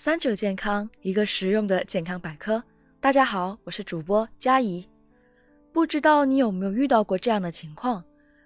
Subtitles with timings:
[0.00, 2.62] 三九健康，一个实用的健康百科。
[3.00, 4.88] 大家好，我是主播佳怡。
[5.72, 8.04] 不知道你有没有遇到过这样的情况：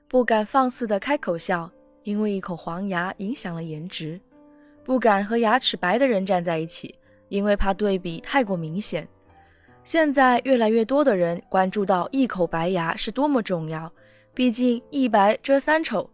[0.09, 1.71] 不敢放肆的开口笑，
[2.04, 4.19] 因为一口黄牙影响了颜值；
[4.83, 6.98] 不敢和牙齿白的人站在一起，
[7.29, 9.07] 因为怕对比太过明显。
[9.84, 13.93] 现在越来越多的人关注到一口白牙是多么重要，
[14.32, 16.09] 毕竟一白遮三丑。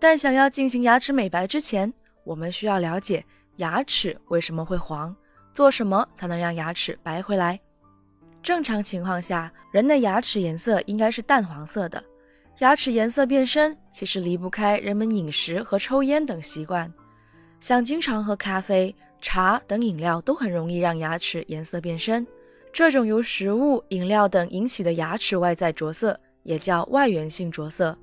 [0.00, 1.94] 但想要进行牙齿美白之前，
[2.24, 3.24] 我们需要了解。
[3.60, 5.14] 牙齿为什么会黄？
[5.52, 7.60] 做什么才能让牙齿白回来？
[8.42, 12.02] 正常情况下，人的牙齿颜色应该是淡黄色的。
[12.60, 16.90] 牙齿颜色变深，其实离不开人们饮食和抽烟等习惯。
[17.60, 22.26] 像经常喝咖啡、茶等饮料，都很容易让牙齿颜色变深。
[22.72, 27.94] 这种由食物、饮料等引起的牙齿外在着色，也叫外源性着色。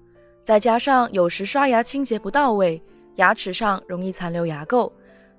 [0.46, 2.80] 再加上有时刷牙清洁不到位，
[3.16, 4.92] 牙齿上容易残留牙垢。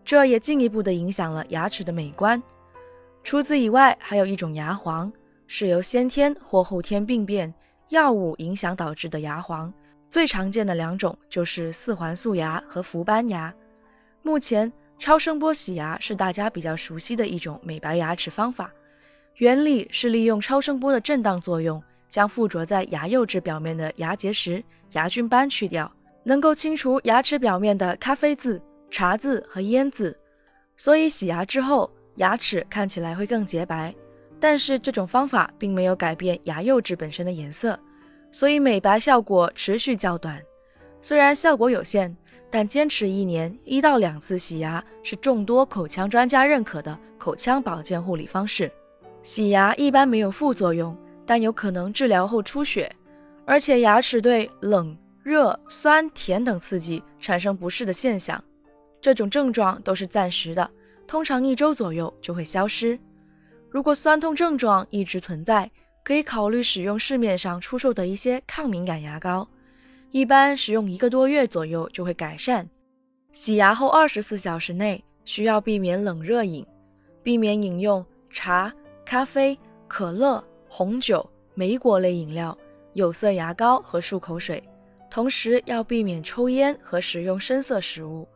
[0.08, 2.42] 这也进一步的影响了牙齿的美观。
[3.22, 5.12] 除此以外，还有一种牙黄，
[5.46, 7.52] 是由先天或后天病变、
[7.90, 9.70] 药物影响导致的牙黄。
[10.08, 13.54] 最常见的两种就是四环素牙和氟斑牙。
[14.22, 18.72] 目前，超声波洗牙是大家比较熟悉的一种美白牙齿方法。
[19.34, 28.58] 原理是利用超声波的震荡作用，将附着在牙釉质表面的牙结石、牙菌斑去掉，能够清除牙齿表面的咖啡渍。
[28.90, 30.16] 茶渍和烟渍，
[30.76, 33.94] 所以洗牙之后牙齿看起来会更洁白。
[34.40, 37.78] 但是这种方法并没有改变牙釉质本身的颜色，
[38.30, 40.40] 所以美白效果持续较短。
[41.00, 42.16] 虽然效果有限，
[42.48, 48.70] 但坚持一年一到两次洗牙是众多口腔专家认可的口腔保健护理方式。
[49.24, 52.90] 洗牙一般没有副作用，但有可能治疗后出血，
[53.44, 58.42] 而且牙齿对冷、热、酸、甜等刺激产生不适的现象。
[59.00, 60.70] 这种症状都是暂时的，
[61.06, 62.98] 通常一周左右就会消失。
[63.70, 65.70] 如果酸痛症状一直存在，
[66.02, 69.46] 可以考虑使用市面上出售的一些抗敏感牙膏，
[70.10, 72.68] 一般使用一个多月左右就会改善。
[73.30, 76.66] 洗牙后二十四小时内需要避免冷热饮，
[77.22, 78.72] 避免饮用茶、
[79.04, 82.56] 咖啡、可乐、红酒、莓果类饮料、
[82.94, 84.62] 有色牙膏和漱口水，
[85.10, 88.26] 同时要避免抽烟和食用深色食物。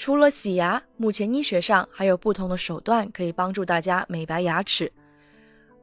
[0.00, 4.90] 除了洗牙，目前医学上还有不同的手段可以帮助大家美白牙齿。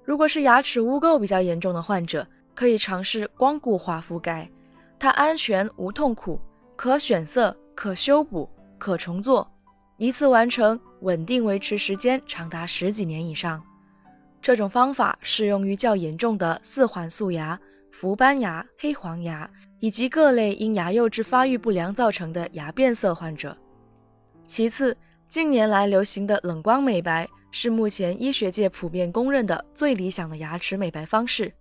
[0.03, 4.49] 如果是牙齿污垢比较严重的患者，可以尝试光固化覆盖，
[4.97, 6.41] 它安全无痛苦，
[6.75, 9.47] 可选色、可修补、可重做，
[9.97, 13.61] 一次完成，稳定维持时间长达十几年以上。
[14.41, 17.59] 这种方法适用于较严重的四环素牙、
[17.91, 19.47] 氟斑牙、黑黄牙
[19.79, 23.55] 以及各类因牙釉质发育不良造成的牙变色患者。
[24.47, 24.95] 其次，
[25.27, 31.53] 近年来流行的冷光美白是目前医学界普遍公认的最理想的牙齿美白方式。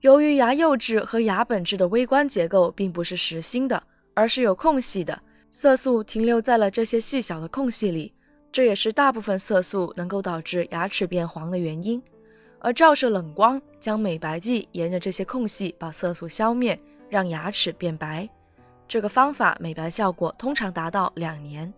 [0.00, 3.80] 由于牙釉质和牙本质的微观结构并不是实心的，
[4.12, 5.16] 而是有空隙的，
[5.52, 8.12] 色素停留在了这些细小的空隙里，
[8.50, 12.02] 这也是大部分色素能够导致牙齿变黄的原因。
[12.58, 16.76] 而照射冷光将美白剂沿着这些空隙把色素消灭，
[17.08, 18.28] 让牙齿变白。
[18.88, 21.72] 这个方法美白效果通常达到两年。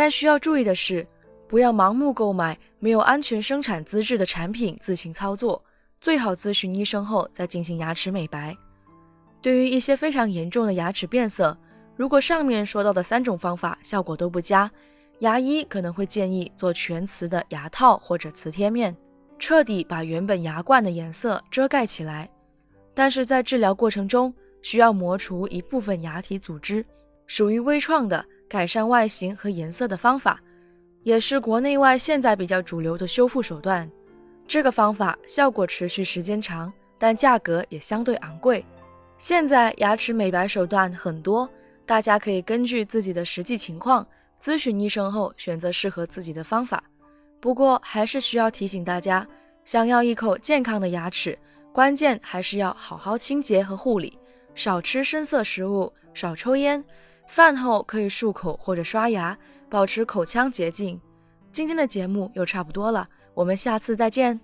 [0.00, 1.06] 但需要注意的是，
[1.46, 5.62] 不要盲目购买没有安全生产资质的产品自行操作，
[6.00, 8.56] 最好咨询医生后再进行牙齿美白。
[9.42, 11.54] 对于一些非常严重的牙齿变色，
[11.96, 14.70] 如果上面说到的三种方法效果都不佳，
[15.18, 18.96] 牙医可能会建议做全瓷的牙套或者瓷贴面，
[19.38, 22.26] 彻底把原本牙冠的颜色遮盖起来。
[22.94, 26.82] 但是在治疗过程中，需要磨除一部分牙体组织，
[27.26, 28.24] 属于微创的。
[28.50, 30.40] 改善外形和颜色的方法，
[31.04, 33.88] 也是国内外现在比较主流的修复手段。
[34.44, 38.64] 这个方法效果持续时间长，但价格也相对昂贵。
[39.18, 41.48] 现在牙齿美白手段很多，
[41.86, 44.04] 大家可以根据自己的实际情况
[44.42, 46.82] 咨询医生后选择适合自己的方法。
[47.38, 49.24] 不过还是需要提醒大家，
[49.62, 51.38] 想要一口健康的牙齿，
[51.72, 54.18] 关键还是要好好清洁和护理，
[54.56, 56.84] 少吃深色食物，少抽烟。
[57.30, 59.38] 饭后可以漱口或者刷牙，
[59.68, 61.00] 保持口腔洁净。
[61.52, 64.40] 今天的节目又差不多了，我们下次再见。